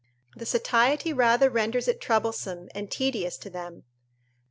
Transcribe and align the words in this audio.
the 0.35 0.47
satiety 0.47 1.13
rather 1.13 1.47
renders 1.47 1.87
it 1.87 2.01
troublesome 2.01 2.67
and 2.73 2.89
tedious 2.89 3.37
to 3.37 3.51
them. 3.51 3.83